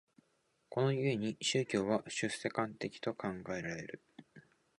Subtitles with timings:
[0.69, 4.01] この故に宗教は出世間的と考えられる。